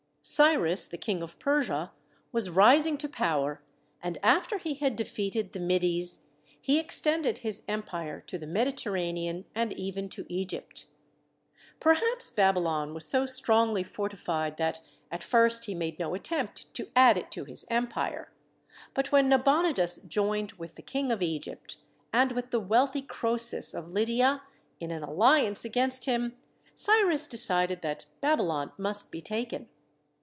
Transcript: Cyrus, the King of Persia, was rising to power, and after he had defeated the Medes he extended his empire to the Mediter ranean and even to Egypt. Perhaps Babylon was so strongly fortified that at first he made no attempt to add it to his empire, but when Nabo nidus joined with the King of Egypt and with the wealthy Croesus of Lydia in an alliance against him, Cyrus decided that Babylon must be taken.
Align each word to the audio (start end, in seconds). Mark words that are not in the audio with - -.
Cyrus, 0.23 0.85
the 0.85 0.99
King 0.99 1.23
of 1.23 1.39
Persia, 1.39 1.91
was 2.31 2.51
rising 2.51 2.95
to 2.99 3.09
power, 3.09 3.63
and 4.03 4.19
after 4.21 4.59
he 4.59 4.75
had 4.75 4.95
defeated 4.95 5.51
the 5.51 5.59
Medes 5.59 6.27
he 6.61 6.77
extended 6.77 7.39
his 7.39 7.63
empire 7.67 8.21
to 8.27 8.37
the 8.37 8.45
Mediter 8.45 8.91
ranean 8.91 9.45
and 9.55 9.73
even 9.73 10.09
to 10.09 10.27
Egypt. 10.31 10.85
Perhaps 11.79 12.29
Babylon 12.29 12.93
was 12.93 13.03
so 13.07 13.25
strongly 13.25 13.81
fortified 13.81 14.57
that 14.57 14.81
at 15.09 15.23
first 15.23 15.65
he 15.65 15.73
made 15.73 15.97
no 15.97 16.13
attempt 16.13 16.71
to 16.75 16.89
add 16.95 17.17
it 17.17 17.31
to 17.31 17.43
his 17.43 17.65
empire, 17.71 18.31
but 18.93 19.11
when 19.11 19.27
Nabo 19.27 19.63
nidus 19.63 19.97
joined 20.07 20.51
with 20.51 20.75
the 20.75 20.83
King 20.83 21.11
of 21.11 21.23
Egypt 21.23 21.77
and 22.13 22.31
with 22.33 22.51
the 22.51 22.59
wealthy 22.61 23.01
Croesus 23.01 23.73
of 23.73 23.89
Lydia 23.89 24.43
in 24.79 24.91
an 24.91 25.01
alliance 25.01 25.65
against 25.65 26.05
him, 26.05 26.37
Cyrus 26.75 27.25
decided 27.25 27.81
that 27.81 28.05
Babylon 28.21 28.71
must 28.77 29.11
be 29.11 29.19
taken. 29.19 29.67